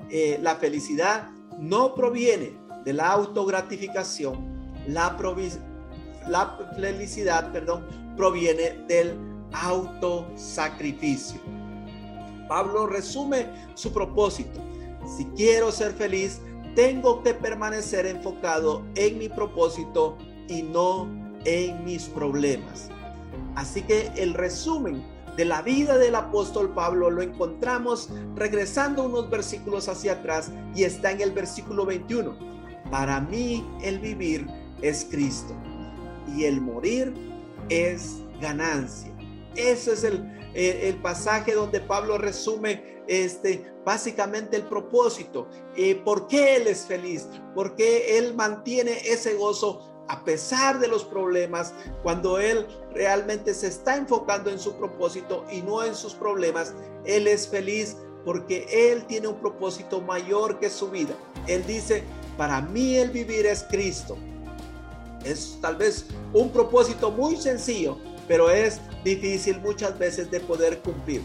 Eh, 0.09 0.39
la 0.41 0.55
felicidad 0.55 1.29
no 1.59 1.93
proviene 1.95 2.57
de 2.85 2.93
la 2.93 3.11
autogratificación, 3.11 4.73
la, 4.87 5.17
la 6.27 6.57
felicidad, 6.75 7.51
perdón, 7.51 7.85
proviene 8.15 8.85
del 8.87 9.17
autosacrificio. 9.53 11.39
Pablo 12.47 12.87
resume 12.87 13.47
su 13.75 13.91
propósito. 13.91 14.59
Si 15.17 15.25
quiero 15.35 15.71
ser 15.71 15.93
feliz, 15.93 16.41
tengo 16.75 17.21
que 17.23 17.33
permanecer 17.33 18.05
enfocado 18.05 18.83
en 18.95 19.17
mi 19.17 19.29
propósito 19.29 20.17
y 20.47 20.63
no 20.63 21.07
en 21.45 21.83
mis 21.85 22.05
problemas. 22.05 22.89
Así 23.55 23.81
que 23.81 24.11
el 24.15 24.33
resumen 24.33 25.03
de 25.37 25.45
la 25.45 25.61
vida 25.61 25.97
del 25.97 26.15
apóstol 26.15 26.73
Pablo 26.73 27.09
lo 27.09 27.21
encontramos 27.21 28.09
regresando 28.35 29.05
unos 29.05 29.29
versículos 29.29 29.87
hacia 29.89 30.13
atrás 30.13 30.51
y 30.75 30.83
está 30.83 31.11
en 31.11 31.21
el 31.21 31.31
versículo 31.31 31.85
21. 31.85 32.35
Para 32.91 33.19
mí 33.19 33.65
el 33.81 33.99
vivir 33.99 34.47
es 34.81 35.07
Cristo 35.09 35.55
y 36.35 36.43
el 36.45 36.61
morir 36.61 37.32
es 37.69 38.19
ganancia. 38.41 39.11
Ese 39.55 39.93
es 39.93 40.03
el, 40.03 40.23
el, 40.53 40.95
pasaje 41.01 41.53
donde 41.53 41.79
Pablo 41.79 42.17
resume 42.17 43.03
este, 43.07 43.73
básicamente 43.85 44.57
el 44.57 44.63
propósito. 44.63 45.47
Eh, 45.75 45.95
¿Por 45.95 46.27
qué 46.27 46.55
él 46.57 46.67
es 46.67 46.85
feliz? 46.85 47.27
Porque 47.53 48.17
él 48.17 48.33
mantiene 48.35 48.97
ese 49.05 49.35
gozo 49.35 49.93
a 50.07 50.23
pesar 50.25 50.79
de 50.79 50.87
los 50.87 51.03
problemas, 51.05 51.73
cuando 52.01 52.37
él 52.37 52.67
realmente 52.93 53.53
se 53.53 53.67
está 53.67 53.95
enfocando 53.95 54.49
en 54.49 54.59
su 54.59 54.75
propósito 54.75 55.45
y 55.49 55.61
no 55.61 55.83
en 55.83 55.95
sus 55.95 56.13
problemas, 56.13 56.73
él 57.05 57.27
es 57.27 57.47
feliz 57.47 57.97
porque 58.25 58.65
él 58.71 59.05
tiene 59.05 59.27
un 59.27 59.39
propósito 59.39 60.01
mayor 60.01 60.59
que 60.59 60.69
su 60.69 60.89
vida. 60.89 61.15
Él 61.47 61.65
dice, 61.65 62.03
para 62.37 62.61
mí 62.61 62.97
el 62.97 63.11
vivir 63.11 63.45
es 63.45 63.63
Cristo. 63.63 64.17
Es 65.23 65.57
tal 65.61 65.75
vez 65.75 66.05
un 66.33 66.49
propósito 66.49 67.11
muy 67.11 67.35
sencillo, 67.35 67.97
pero 68.27 68.49
es 68.49 68.79
difícil 69.03 69.59
muchas 69.59 69.97
veces 69.97 70.29
de 70.31 70.39
poder 70.39 70.79
cumplir. 70.79 71.21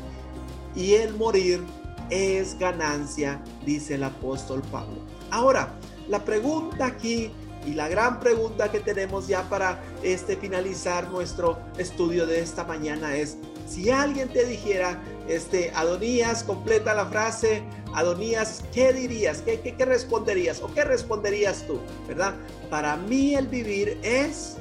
Y 0.74 0.94
el 0.94 1.14
morir 1.14 1.62
es 2.10 2.58
ganancia, 2.58 3.42
dice 3.64 3.94
el 3.94 4.04
apóstol 4.04 4.62
Pablo. 4.70 5.00
Ahora, 5.30 5.74
la 6.08 6.24
pregunta 6.24 6.86
aquí 6.86 7.30
y 7.66 7.74
la 7.74 7.88
gran 7.88 8.20
pregunta 8.20 8.70
que 8.70 8.80
tenemos 8.80 9.28
ya 9.28 9.48
para 9.48 9.82
este 10.02 10.36
finalizar 10.36 11.10
nuestro 11.10 11.58
estudio 11.76 12.26
de 12.26 12.40
esta 12.40 12.64
mañana 12.64 13.16
es, 13.16 13.36
si 13.68 13.90
alguien 13.90 14.28
te 14.28 14.46
dijera, 14.46 15.02
este, 15.28 15.70
Adonías, 15.74 16.44
completa 16.44 16.94
la 16.94 17.06
frase, 17.06 17.62
Adonías, 17.98 18.62
¿qué 18.72 18.92
dirías? 18.92 19.42
¿Qué, 19.42 19.58
qué, 19.58 19.84
responderías? 19.84 20.62
¿O 20.62 20.72
qué 20.72 20.84
responderías 20.84 21.66
tú? 21.66 21.80
¿Verdad? 22.06 22.36
Para 22.70 22.96
mí 22.96 23.34
el 23.34 23.48
vivir 23.48 23.98
es... 24.04 24.56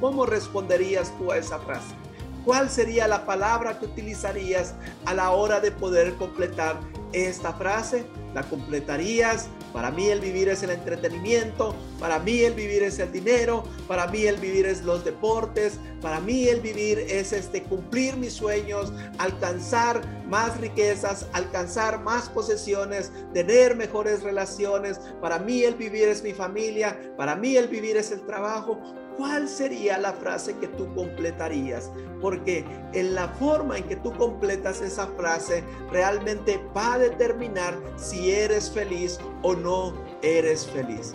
¿Cómo 0.00 0.24
responderías 0.24 1.12
tú 1.18 1.32
a 1.32 1.38
esa 1.38 1.58
frase? 1.58 1.96
¿Cuál 2.44 2.70
sería 2.70 3.08
la 3.08 3.26
palabra 3.26 3.80
que 3.80 3.86
utilizarías 3.86 4.76
a 5.04 5.14
la 5.14 5.32
hora 5.32 5.58
de 5.58 5.72
poder 5.72 6.14
completar 6.14 6.78
esta 7.12 7.52
frase? 7.54 8.06
¿La 8.34 8.44
completarías 8.44 9.48
para 9.76 9.90
mí 9.90 10.08
el 10.08 10.20
vivir 10.20 10.48
es 10.48 10.62
el 10.62 10.70
entretenimiento, 10.70 11.76
para 12.00 12.18
mí 12.18 12.40
el 12.40 12.54
vivir 12.54 12.82
es 12.82 12.98
el 12.98 13.12
dinero, 13.12 13.62
para 13.86 14.06
mí 14.06 14.24
el 14.24 14.38
vivir 14.38 14.64
es 14.64 14.82
los 14.82 15.04
deportes, 15.04 15.78
para 16.00 16.18
mí 16.18 16.48
el 16.48 16.62
vivir 16.62 16.98
es 16.98 17.34
este 17.34 17.62
cumplir 17.62 18.16
mis 18.16 18.32
sueños, 18.32 18.90
alcanzar 19.18 20.00
más 20.28 20.58
riquezas, 20.62 21.26
alcanzar 21.34 22.00
más 22.00 22.30
posesiones, 22.30 23.12
tener 23.34 23.76
mejores 23.76 24.22
relaciones, 24.22 24.98
para 25.20 25.38
mí 25.38 25.62
el 25.62 25.74
vivir 25.74 26.08
es 26.08 26.22
mi 26.22 26.32
familia, 26.32 26.98
para 27.18 27.36
mí 27.36 27.58
el 27.58 27.68
vivir 27.68 27.98
es 27.98 28.10
el 28.12 28.24
trabajo. 28.24 28.80
¿Cuál 29.16 29.48
sería 29.48 29.96
la 29.96 30.12
frase 30.12 30.56
que 30.58 30.68
tú 30.68 30.94
completarías? 30.94 31.90
Porque 32.20 32.64
en 32.92 33.14
la 33.14 33.28
forma 33.28 33.78
en 33.78 33.84
que 33.84 33.96
tú 33.96 34.12
completas 34.12 34.82
esa 34.82 35.06
frase 35.06 35.64
realmente 35.90 36.60
va 36.76 36.94
a 36.94 36.98
determinar 36.98 37.78
si 37.96 38.30
eres 38.30 38.70
feliz 38.70 39.18
o 39.42 39.54
no 39.54 39.94
eres 40.22 40.66
feliz. 40.66 41.14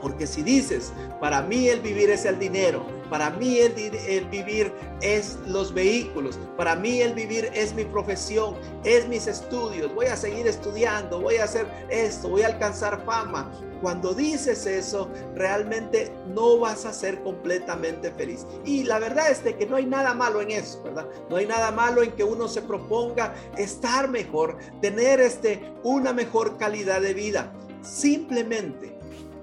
Porque 0.00 0.26
si 0.26 0.42
dices, 0.42 0.92
para 1.20 1.42
mí 1.42 1.68
el 1.68 1.80
vivir 1.80 2.10
es 2.10 2.24
el 2.24 2.38
dinero, 2.38 2.84
para 3.10 3.30
mí 3.30 3.58
el, 3.58 3.72
vivir 4.26 4.72
es 5.00 5.38
los 5.46 5.72
vehículos, 5.72 6.38
para 6.56 6.74
mí 6.74 7.00
el 7.00 7.14
vivir 7.14 7.50
es 7.54 7.74
mi 7.74 7.84
profesión, 7.84 8.56
es 8.84 9.08
mis 9.08 9.26
estudios, 9.26 9.94
voy 9.94 10.06
a 10.06 10.16
seguir 10.16 10.46
estudiando, 10.46 11.20
voy 11.20 11.36
a 11.36 11.44
hacer 11.44 11.66
esto, 11.88 12.28
voy 12.28 12.42
a 12.42 12.48
alcanzar 12.48 13.04
fama. 13.04 13.50
Cuando 13.82 14.14
dices 14.14 14.66
eso, 14.66 15.10
realmente 15.34 16.10
no 16.34 16.58
vas 16.58 16.86
a 16.86 16.92
ser 16.92 17.22
completamente 17.22 18.10
feliz. 18.10 18.46
Y 18.64 18.84
la 18.84 18.98
verdad 18.98 19.30
es 19.30 19.40
que 19.40 19.66
no 19.66 19.76
hay 19.76 19.84
nada 19.84 20.14
malo 20.14 20.40
en 20.40 20.50
eso, 20.50 20.82
¿verdad? 20.82 21.06
No 21.28 21.36
hay 21.36 21.46
nada 21.46 21.70
malo 21.70 22.02
en 22.02 22.12
que 22.12 22.24
uno 22.24 22.48
se 22.48 22.62
proponga 22.62 23.34
estar 23.58 24.08
mejor, 24.08 24.56
tener 24.80 25.20
este, 25.20 25.72
una 25.82 26.12
mejor 26.12 26.56
calidad 26.56 27.02
de 27.02 27.12
vida. 27.12 27.52
Simplemente 27.82 28.96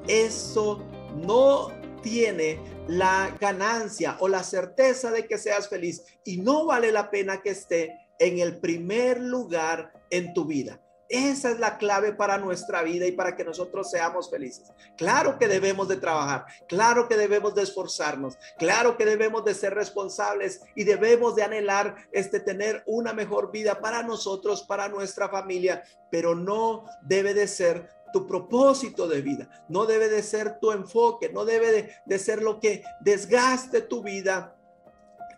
eso 0.07 0.81
no 1.15 1.71
tiene 2.03 2.59
la 2.87 3.35
ganancia 3.39 4.17
o 4.19 4.27
la 4.27 4.43
certeza 4.43 5.09
de 5.09 5.25
que 5.25 5.39
seas 5.39 5.67
feliz 5.67 6.03
y 6.23 6.37
no 6.37 6.67
vale 6.67 6.91
la 6.91 7.09
pena 7.09 7.41
que 7.41 7.49
esté 7.49 7.97
en 8.19 8.37
el 8.37 8.59
primer 8.59 9.19
lugar 9.19 9.91
en 10.11 10.33
tu 10.33 10.45
vida. 10.45 10.79
Esa 11.09 11.51
es 11.51 11.59
la 11.59 11.77
clave 11.77 12.13
para 12.13 12.37
nuestra 12.37 12.81
vida 12.81 13.05
y 13.05 13.11
para 13.11 13.35
que 13.35 13.43
nosotros 13.43 13.91
seamos 13.91 14.31
felices. 14.31 14.71
Claro 14.97 15.37
que 15.37 15.47
debemos 15.47 15.87
de 15.87 15.97
trabajar, 15.97 16.45
claro 16.67 17.07
que 17.07 17.17
debemos 17.17 17.53
de 17.53 17.63
esforzarnos, 17.63 18.35
claro 18.57 18.97
que 18.97 19.05
debemos 19.05 19.45
de 19.45 19.53
ser 19.53 19.75
responsables 19.75 20.61
y 20.75 20.85
debemos 20.85 21.35
de 21.35 21.43
anhelar 21.43 21.95
este 22.11 22.39
tener 22.39 22.83
una 22.87 23.13
mejor 23.13 23.51
vida 23.51 23.79
para 23.79 24.01
nosotros, 24.01 24.63
para 24.63 24.89
nuestra 24.89 25.29
familia, 25.29 25.83
pero 26.09 26.35
no 26.35 26.85
debe 27.03 27.33
de 27.33 27.47
ser 27.47 27.89
tu 28.13 28.25
propósito 28.27 29.07
de 29.09 29.21
vida, 29.21 29.49
no 29.67 29.85
debe 29.85 30.07
de 30.07 30.23
ser 30.23 30.59
tu 30.59 30.71
enfoque, 30.71 31.29
no 31.33 31.43
debe 31.43 31.99
de, 32.05 32.19
ser 32.19 32.41
lo 32.41 32.59
que 32.59 32.83
desgaste 33.01 33.81
tu 33.81 34.01
vida 34.03 34.55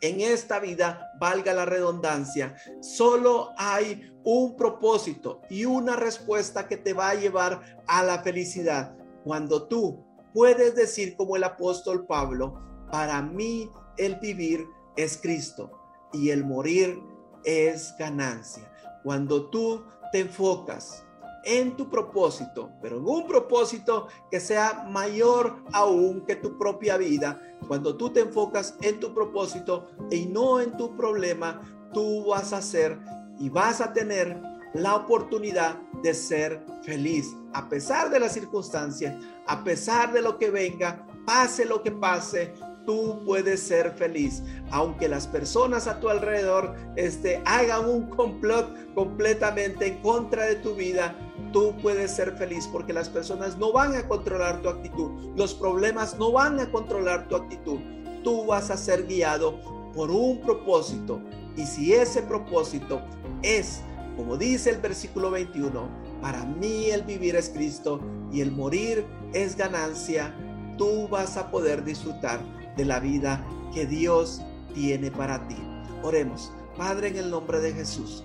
en 0.01 0.21
esta 0.21 0.59
vida, 0.59 1.11
valga 1.19 1.53
la 1.53 1.65
redundancia, 1.65 2.55
solo 2.81 3.51
hay 3.57 4.13
un 4.23 4.55
propósito 4.55 5.41
y 5.49 5.65
una 5.65 5.95
respuesta 5.95 6.67
que 6.67 6.77
te 6.77 6.93
va 6.93 7.09
a 7.09 7.15
llevar 7.15 7.81
a 7.87 8.03
la 8.03 8.21
felicidad. 8.21 8.95
Cuando 9.23 9.67
tú 9.67 10.05
puedes 10.33 10.75
decir 10.75 11.15
como 11.15 11.37
el 11.37 11.45
apóstol 11.45 12.05
Pablo, 12.05 12.61
para 12.91 13.21
mí 13.21 13.71
el 13.97 14.17
vivir 14.17 14.67
es 14.97 15.17
Cristo 15.17 15.71
y 16.11 16.29
el 16.29 16.43
morir 16.43 17.01
es 17.45 17.95
ganancia. 17.97 18.69
Cuando 19.03 19.49
tú 19.49 19.85
te 20.11 20.19
enfocas 20.19 21.05
en 21.45 21.77
tu 21.77 21.89
propósito, 21.89 22.71
pero 22.81 22.97
en 22.97 23.07
un 23.07 23.27
propósito 23.27 24.07
que 24.29 24.39
sea 24.39 24.85
mayor 24.89 25.63
aún 25.71 26.25
que 26.25 26.35
tu 26.35 26.57
propia 26.57 26.97
vida. 26.97 27.41
Cuando 27.67 27.95
tú 27.95 28.09
te 28.09 28.21
enfocas 28.21 28.75
en 28.81 28.99
tu 28.99 29.13
propósito 29.13 29.89
y 30.11 30.25
no 30.25 30.59
en 30.59 30.75
tu 30.75 30.95
problema, 30.97 31.61
tú 31.93 32.25
vas 32.25 32.51
a 32.51 32.61
ser 32.61 32.99
y 33.39 33.49
vas 33.49 33.79
a 33.81 33.93
tener 33.93 34.41
la 34.73 34.95
oportunidad 34.95 35.77
de 36.03 36.13
ser 36.13 36.65
feliz 36.83 37.33
a 37.55 37.69
pesar 37.69 38.09
de 38.09 38.19
las 38.19 38.33
circunstancias, 38.33 39.15
a 39.47 39.63
pesar 39.63 40.11
de 40.11 40.21
lo 40.21 40.37
que 40.37 40.51
venga, 40.51 41.07
pase 41.25 41.63
lo 41.63 41.81
que 41.81 41.91
pase, 41.91 42.53
tú 42.85 43.23
puedes 43.25 43.61
ser 43.61 43.93
feliz. 43.93 44.43
Aunque 44.71 45.07
las 45.07 45.25
personas 45.25 45.87
a 45.87 46.01
tu 46.01 46.09
alrededor 46.09 46.75
este, 46.97 47.41
hagan 47.45 47.89
un 47.89 48.09
complot 48.09 48.93
completamente 48.93 49.87
en 49.87 50.01
contra 50.01 50.43
de 50.43 50.55
tu 50.55 50.75
vida, 50.75 51.15
tú 51.51 51.75
puedes 51.81 52.11
ser 52.11 52.37
feliz 52.37 52.67
porque 52.71 52.93
las 52.93 53.09
personas 53.09 53.57
no 53.57 53.71
van 53.71 53.95
a 53.95 54.07
controlar 54.07 54.61
tu 54.61 54.69
actitud. 54.69 55.11
Los 55.35 55.53
problemas 55.53 56.17
no 56.17 56.31
van 56.31 56.59
a 56.59 56.71
controlar 56.71 57.27
tu 57.27 57.35
actitud. 57.35 57.79
Tú 58.23 58.45
vas 58.45 58.71
a 58.71 58.77
ser 58.77 59.05
guiado 59.05 59.59
por 59.93 60.11
un 60.11 60.41
propósito. 60.41 61.21
Y 61.55 61.65
si 61.65 61.93
ese 61.93 62.21
propósito 62.21 63.01
es, 63.41 63.81
como 64.17 64.37
dice 64.37 64.69
el 64.69 64.79
versículo 64.79 65.31
21, 65.31 65.87
para 66.21 66.43
mí 66.45 66.89
el 66.89 67.03
vivir 67.03 67.35
es 67.35 67.49
Cristo 67.49 68.01
y 68.31 68.41
el 68.41 68.51
morir 68.51 69.05
es 69.33 69.55
ganancia, 69.55 70.35
tú 70.77 71.07
vas 71.07 71.37
a 71.37 71.51
poder 71.51 71.83
disfrutar 71.83 72.39
de 72.75 72.85
la 72.85 72.99
vida 72.99 73.45
que 73.73 73.85
Dios 73.85 74.41
tiene 74.73 75.11
para 75.11 75.47
ti. 75.47 75.57
Oremos, 76.03 76.51
Padre, 76.77 77.09
en 77.09 77.17
el 77.17 77.29
nombre 77.29 77.59
de 77.59 77.73
Jesús. 77.73 78.23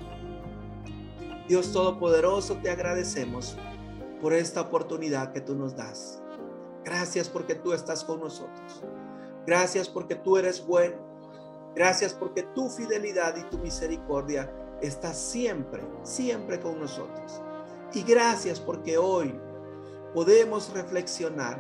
Dios 1.51 1.73
Todopoderoso, 1.73 2.59
te 2.59 2.71
agradecemos 2.71 3.57
por 4.23 4.33
esta 4.33 4.61
oportunidad 4.61 5.33
que 5.33 5.41
tú 5.41 5.57
nos 5.57 5.75
das. 5.75 6.23
Gracias 6.85 7.29
porque 7.29 7.57
tú 7.57 7.73
estás 7.73 8.05
con 8.05 8.21
nosotros. 8.21 8.85
Gracias 9.49 9.89
porque 9.89 10.15
tú 10.15 10.37
eres 10.37 10.65
bueno. 10.65 10.95
Gracias 11.75 12.15
porque 12.15 12.45
tu 12.55 12.69
fidelidad 12.69 13.37
y 13.37 13.43
tu 13.51 13.59
misericordia 13.59 14.49
está 14.81 15.13
siempre, 15.13 15.83
siempre 16.05 16.61
con 16.61 16.79
nosotros. 16.79 17.43
Y 17.95 18.05
gracias 18.05 18.61
porque 18.61 18.97
hoy 18.97 19.37
podemos 20.15 20.73
reflexionar 20.73 21.59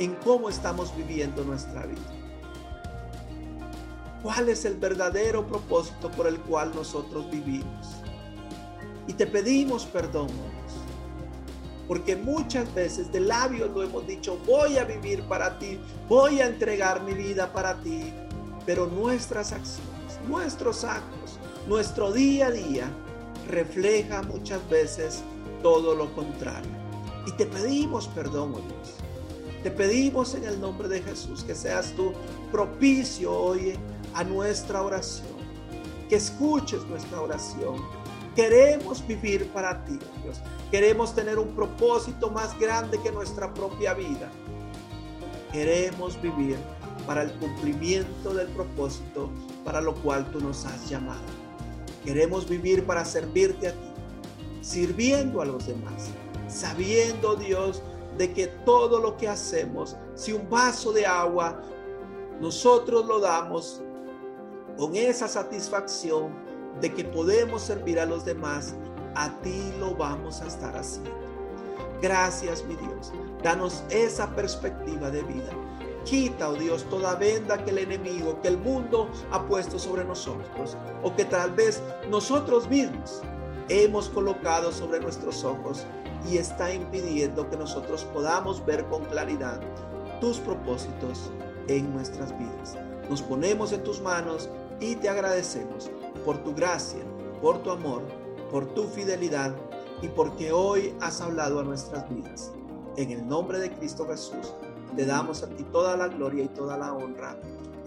en 0.00 0.16
cómo 0.24 0.48
estamos 0.48 0.92
viviendo 0.96 1.44
nuestra 1.44 1.86
vida. 1.86 2.18
¿Cuál 4.24 4.48
es 4.48 4.64
el 4.64 4.76
verdadero 4.76 5.46
propósito 5.46 6.10
por 6.10 6.26
el 6.26 6.40
cual 6.40 6.72
nosotros 6.74 7.30
vivimos? 7.30 7.97
Y 9.08 9.14
te 9.14 9.26
pedimos 9.26 9.86
perdón, 9.86 10.28
porque 11.88 12.14
muchas 12.14 12.72
veces 12.74 13.10
de 13.10 13.20
labios 13.20 13.70
lo 13.70 13.82
hemos 13.82 14.06
dicho, 14.06 14.38
voy 14.46 14.76
a 14.76 14.84
vivir 14.84 15.24
para 15.24 15.58
ti, 15.58 15.80
voy 16.08 16.40
a 16.40 16.46
entregar 16.46 17.02
mi 17.02 17.14
vida 17.14 17.50
para 17.52 17.80
ti, 17.80 18.12
pero 18.66 18.86
nuestras 18.86 19.52
acciones, 19.52 20.20
nuestros 20.28 20.84
actos, 20.84 21.38
nuestro 21.66 22.12
día 22.12 22.48
a 22.48 22.50
día 22.50 22.90
refleja 23.48 24.22
muchas 24.22 24.68
veces 24.68 25.22
todo 25.62 25.94
lo 25.94 26.14
contrario. 26.14 26.70
Y 27.26 27.32
te 27.32 27.46
pedimos 27.46 28.06
perdón, 28.08 28.54
oh 28.54 28.60
Dios. 28.60 28.94
Te 29.62 29.70
pedimos 29.70 30.34
en 30.34 30.44
el 30.44 30.60
nombre 30.60 30.86
de 30.88 31.02
Jesús 31.02 31.42
que 31.42 31.54
seas 31.54 31.92
tú 31.92 32.12
propicio 32.52 33.32
hoy 33.32 33.74
a 34.14 34.22
nuestra 34.22 34.82
oración, 34.82 35.26
que 36.08 36.16
escuches 36.16 36.84
nuestra 36.84 37.20
oración, 37.20 37.76
Queremos 38.38 39.04
vivir 39.04 39.48
para 39.48 39.84
ti, 39.84 39.98
Dios. 40.22 40.40
Queremos 40.70 41.12
tener 41.12 41.40
un 41.40 41.56
propósito 41.56 42.30
más 42.30 42.56
grande 42.56 43.00
que 43.02 43.10
nuestra 43.10 43.52
propia 43.52 43.94
vida. 43.94 44.30
Queremos 45.50 46.22
vivir 46.22 46.56
para 47.04 47.22
el 47.22 47.32
cumplimiento 47.32 48.32
del 48.32 48.46
propósito 48.50 49.28
para 49.64 49.80
lo 49.80 49.92
cual 49.92 50.30
tú 50.30 50.38
nos 50.38 50.64
has 50.66 50.88
llamado. 50.88 51.18
Queremos 52.04 52.48
vivir 52.48 52.86
para 52.86 53.04
servirte 53.04 53.66
a 53.66 53.72
ti, 53.72 53.90
sirviendo 54.60 55.42
a 55.42 55.44
los 55.44 55.66
demás, 55.66 56.10
sabiendo, 56.46 57.34
Dios, 57.34 57.82
de 58.18 58.32
que 58.34 58.46
todo 58.46 59.00
lo 59.00 59.16
que 59.16 59.26
hacemos, 59.26 59.96
si 60.14 60.32
un 60.32 60.48
vaso 60.48 60.92
de 60.92 61.06
agua, 61.06 61.60
nosotros 62.40 63.04
lo 63.04 63.18
damos 63.18 63.82
con 64.76 64.94
esa 64.94 65.26
satisfacción 65.26 66.47
de 66.80 66.94
que 66.94 67.04
podemos 67.04 67.62
servir 67.62 67.98
a 67.98 68.06
los 68.06 68.24
demás, 68.24 68.74
a 69.14 69.30
ti 69.40 69.72
lo 69.78 69.94
vamos 69.94 70.40
a 70.40 70.46
estar 70.46 70.76
haciendo. 70.76 71.10
Gracias, 72.00 72.64
mi 72.64 72.76
Dios. 72.76 73.12
Danos 73.42 73.82
esa 73.90 74.34
perspectiva 74.34 75.10
de 75.10 75.22
vida. 75.22 75.50
Quita, 76.04 76.48
oh 76.48 76.54
Dios, 76.54 76.84
toda 76.88 77.16
venda 77.16 77.62
que 77.64 77.70
el 77.70 77.78
enemigo, 77.78 78.40
que 78.40 78.48
el 78.48 78.58
mundo 78.58 79.10
ha 79.30 79.44
puesto 79.46 79.78
sobre 79.78 80.04
nosotros, 80.04 80.76
o 81.02 81.14
que 81.14 81.24
tal 81.24 81.52
vez 81.52 81.82
nosotros 82.08 82.68
mismos 82.68 83.20
hemos 83.68 84.08
colocado 84.08 84.72
sobre 84.72 85.00
nuestros 85.00 85.44
ojos 85.44 85.84
y 86.30 86.38
está 86.38 86.72
impidiendo 86.72 87.50
que 87.50 87.56
nosotros 87.56 88.04
podamos 88.04 88.64
ver 88.64 88.86
con 88.86 89.04
claridad 89.04 89.60
tus 90.20 90.38
propósitos 90.38 91.30
en 91.66 91.92
nuestras 91.92 92.36
vidas. 92.38 92.76
Nos 93.10 93.20
ponemos 93.20 93.72
en 93.72 93.82
tus 93.84 94.00
manos 94.00 94.48
y 94.80 94.96
te 94.96 95.08
agradecemos 95.08 95.90
por 96.28 96.44
tu 96.44 96.54
gracia, 96.54 97.00
por 97.40 97.62
tu 97.62 97.70
amor, 97.70 98.02
por 98.50 98.66
tu 98.74 98.84
fidelidad 98.84 99.56
y 100.02 100.08
porque 100.08 100.52
hoy 100.52 100.94
has 101.00 101.22
hablado 101.22 101.58
a 101.58 101.62
nuestras 101.62 102.06
vidas. 102.10 102.52
En 102.98 103.10
el 103.12 103.26
nombre 103.26 103.58
de 103.58 103.70
Cristo 103.70 104.06
Jesús, 104.06 104.52
te 104.94 105.06
damos 105.06 105.42
a 105.42 105.48
ti 105.48 105.64
toda 105.72 105.96
la 105.96 106.08
gloria 106.08 106.44
y 106.44 106.48
toda 106.48 106.76
la 106.76 106.92
honra. 106.92 107.34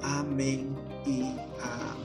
Amén 0.02 0.76
y 1.06 1.22
amén. 1.62 2.01